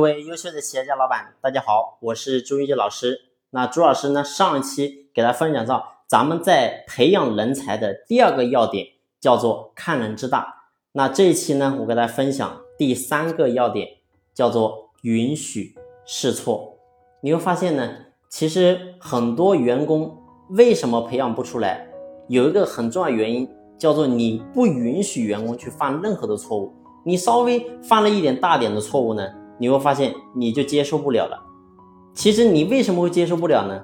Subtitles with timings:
[0.00, 3.20] 各位优秀的企业家老板，大家好，我是朱玉杰老师。
[3.50, 8.86] 那朱老师呢，上一期给大家分享到，咱们在培养人才的第二个要点
[9.20, 10.70] 叫做看人之大。
[10.92, 13.86] 那这一期呢，我给大家分享第三个要点，
[14.32, 15.74] 叫做允许
[16.06, 16.78] 试错。
[17.20, 17.94] 你会发现呢，
[18.30, 20.16] 其实很多员工
[20.48, 21.86] 为什么培养不出来，
[22.26, 23.46] 有一个很重要原因，
[23.78, 26.74] 叫做你不允许员工去犯任何的错误。
[27.04, 29.30] 你稍微犯了一点大点的错误呢？
[29.60, 31.38] 你会发现你就接受不了了。
[32.14, 33.80] 其实你为什么会接受不了呢？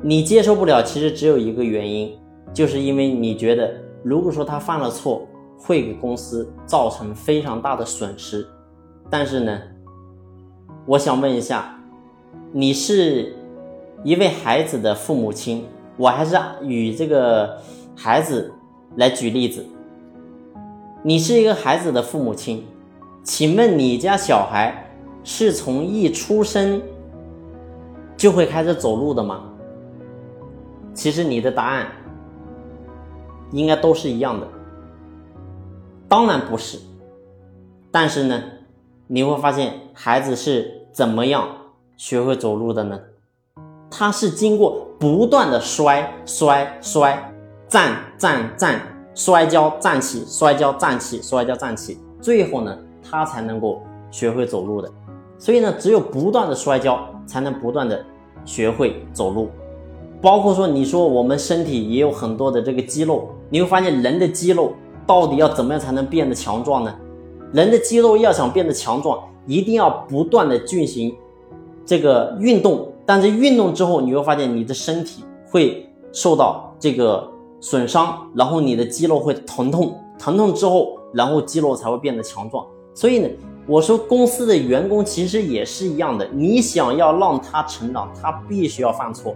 [0.00, 2.16] 你接受不了，其实只有一个原因，
[2.52, 5.26] 就是因为你觉得，如果说他犯了错，
[5.58, 8.46] 会给公司造成非常大的损失。
[9.10, 9.60] 但是呢，
[10.86, 11.76] 我想问一下，
[12.52, 13.34] 你是
[14.04, 15.64] 一位孩子的父母亲，
[15.96, 17.58] 我还是与这个
[17.96, 18.52] 孩子
[18.96, 19.64] 来举例子。
[21.02, 22.64] 你是一个孩子的父母亲，
[23.22, 24.82] 请问你家小孩？
[25.24, 26.80] 是从一出生
[28.16, 29.42] 就会开始走路的吗？
[30.92, 31.88] 其实你的答案
[33.50, 34.46] 应该都是一样的，
[36.08, 36.78] 当然不是。
[37.90, 38.42] 但是呢，
[39.06, 41.48] 你会发现孩子是怎么样
[41.96, 43.00] 学会走路的呢？
[43.90, 47.32] 他是经过不断的摔摔摔，
[47.68, 48.80] 站站站，
[49.14, 54.90] 摔跤站起，摔跤站起，摔跤站起，最后呢，他才能够学会走路的。
[55.36, 58.02] 所以呢，只有不断的摔跤，才能不断的
[58.44, 59.48] 学会走路。
[60.22, 64.72] 包括说，你说我们身体也有很多的这个肌肉，你会发现人的肌肉
[65.06, 66.94] 到底要怎么样才能变得强壮呢？
[67.52, 71.14] 人的肌肉要想变得强壮，一定要不断的进行
[71.84, 72.88] 这个运动。
[73.04, 77.28] 但是运动之后，你会发现你的身体会受到这个
[77.60, 82.64] 损伤，然后你的肌肉会疼痛，疼痛之后，然后肌肉才会变得强壮。
[82.94, 83.28] 所以呢。
[83.66, 86.28] 我说，公司的员工其实也是一样的。
[86.34, 89.34] 你想要让他成长，他必须要犯错。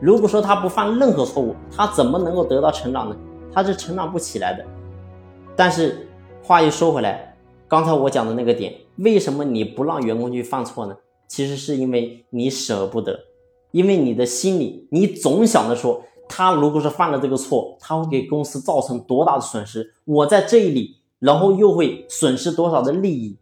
[0.00, 3.16] 如果说他不犯任何错误，他怎么能够得到成长呢？
[3.52, 4.64] 他是成长不起来的。
[5.54, 6.08] 但是
[6.42, 7.36] 话又说回来，
[7.68, 10.96] 刚才我讲的那个点，为什么你不让员工去犯错呢？
[11.28, 13.18] 其实是因为你舍不得，
[13.72, 19.92] 因为你的心里你总想着说，他如果是犯了这个错，他会给公司造成多大的损失？
[20.06, 23.36] 我在这里，然后又会损失多少的利益？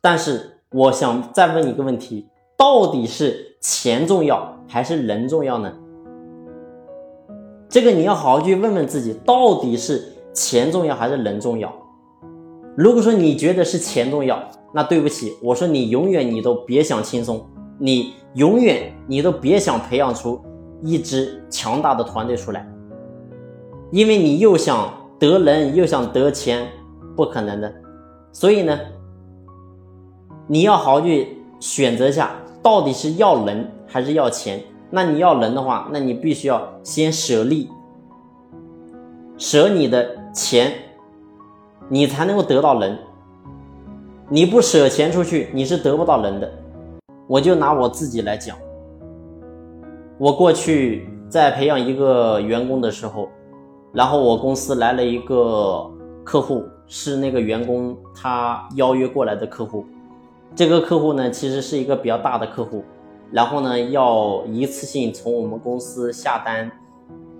[0.00, 5.72] 但是我想再问你一个问题：到底是钱重要还是人重要呢？
[7.68, 11.72] 这个你要好好去问问自己，到底是钱重要还是人重要？
[12.76, 14.40] 如果说你觉得是钱重要，
[14.72, 17.44] 那对不起，我说你永远你都别想轻松，
[17.78, 20.40] 你永远你都别想培养出
[20.82, 22.66] 一支强大的团队出来，
[23.90, 26.68] 因为你又想得人又想得钱，
[27.16, 27.72] 不可能的。
[28.32, 28.78] 所以呢？
[30.50, 32.30] 你要好好去选择一下，
[32.62, 34.62] 到底是要人还是要钱？
[34.90, 37.68] 那你要人的话，那你必须要先舍利，
[39.36, 40.72] 舍你的钱，
[41.90, 42.98] 你才能够得到人。
[44.30, 46.50] 你不舍钱出去，你是得不到人的。
[47.26, 48.56] 我就拿我自己来讲，
[50.16, 53.28] 我过去在培养一个员工的时候，
[53.92, 55.86] 然后我公司来了一个
[56.24, 59.84] 客户，是那个员工他邀约过来的客户。
[60.54, 62.82] 这个客户呢，其实是一个比较大的客户，
[63.30, 66.70] 然后呢，要一次性从我们公司下单，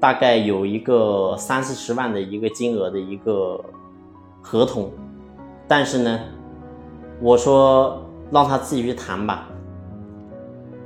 [0.00, 3.62] 大概有一个三四十万的一个金额的一个
[4.40, 4.90] 合同，
[5.68, 6.20] 但是呢，
[7.20, 9.46] 我说让他自己去谈吧，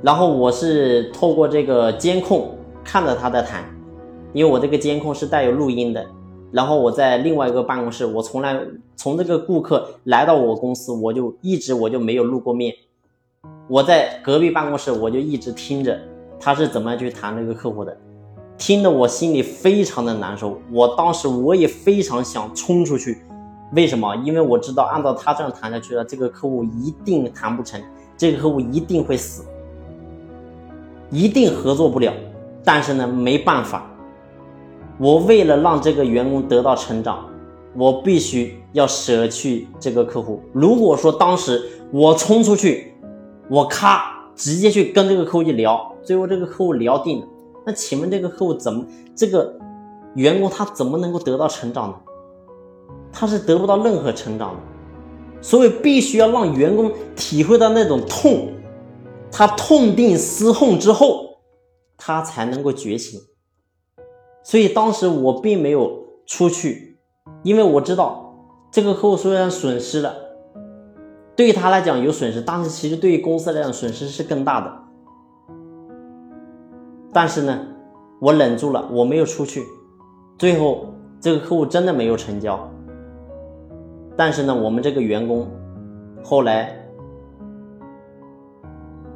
[0.01, 3.63] 然后我是透过这个监控看着他在谈，
[4.33, 6.05] 因为我这个监控是带有录音的。
[6.51, 8.57] 然后我在另外一个办公室，我从来
[8.95, 12.73] 从这个顾客来到我公司，我就一直我就没有露过面。
[13.67, 15.99] 我在隔壁办公室，我就一直听着
[16.39, 17.95] 他是怎么样去谈这个客户的，
[18.57, 20.57] 听得我心里非常的难受。
[20.71, 23.17] 我当时我也非常想冲出去，
[23.73, 24.15] 为什么？
[24.17, 27.81] 因为我知道按照他这样谈下去了，这个客户一定谈不成，
[28.15, 29.43] 这个客户一定会死，
[31.11, 32.13] 一定合作不了。
[32.63, 33.85] 但是呢，没办法。
[34.99, 37.25] 我为了让这个员工得到成长，
[37.75, 40.41] 我必须要舍去这个客户。
[40.53, 42.93] 如果说当时我冲出去，
[43.49, 47.27] 我咔直接去跟这个客户去聊，最后这个客户聊定了，
[47.65, 48.85] 那请问这个客户怎么
[49.15, 49.53] 这个
[50.15, 51.95] 员工他怎么能够得到成长呢？
[53.11, 54.59] 他是得不到任何成长的。
[55.39, 58.47] 所以必须要让员工体会到那种痛，
[59.31, 61.37] 他痛定思痛之后，
[61.95, 63.21] 他才能够觉醒。
[64.47, 67.01] 所以当时我并没有出去，
[67.43, 68.33] 因为我知道
[68.71, 70.13] 这个客户虽然损失了，
[71.35, 74.73] 对于他来讲有损失，但是其实对于公司来讲损失是更大的。
[77.11, 77.59] 但是呢，
[78.21, 79.61] 我忍住了，我没有出去，
[80.39, 82.57] 最后这个客户真的没有成交。
[84.15, 85.45] 但是呢，我们这个员工
[86.23, 86.73] 后来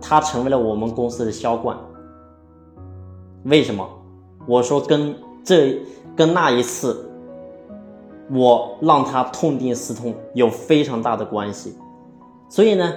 [0.02, 1.78] 他成为了我们公司的销冠。
[3.46, 3.88] 为什么？
[4.48, 5.80] 我说跟这
[6.16, 7.10] 跟那一次
[8.32, 11.76] 我让他痛定思痛有非常大的关系。
[12.50, 12.94] 所以呢，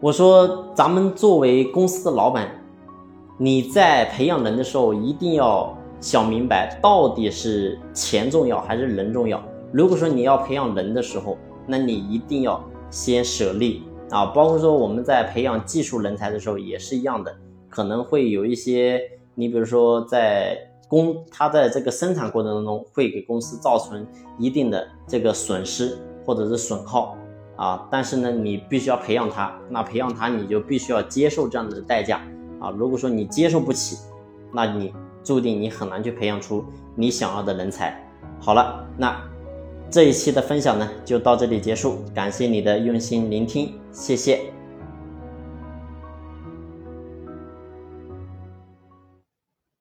[0.00, 2.48] 我说咱们作为公司的老板，
[3.38, 9.42] 你在培养人的时候一定要想明白，到底是钱重要还是人重要。
[9.72, 11.36] 如果说你要培养人的时候，
[11.66, 14.26] 那你一定要先舍利啊。
[14.26, 17.34] 包括说我们在培养技术人才的时候也是一样的，
[17.68, 19.00] 可能会有一些，
[19.36, 24.04] 你比如说在公他在这个生产过程当中会给公司造成
[24.38, 27.16] 一定的这个损失或者是损耗
[27.54, 27.86] 啊。
[27.88, 32.20] 但是呢，你必须要培养他，那培养他你就必须要接受这样的代价
[32.58, 32.70] 啊。
[32.70, 33.96] 如果说你接受不起，
[34.52, 34.92] 那你
[35.22, 36.64] 注定你很难去培养出
[36.96, 37.96] 你想要的人才。
[38.40, 39.16] 好了，那。
[39.88, 41.98] 这一期的分享呢，就到这里结束。
[42.12, 44.55] 感谢你的用心聆听，谢谢。